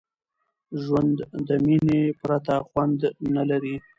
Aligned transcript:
ژوند 0.83 1.17
د 1.47 1.49
میني 1.65 2.01
پرته 2.21 2.55
خوند 2.67 2.99
نه 3.35 3.43
لري. 3.49 3.75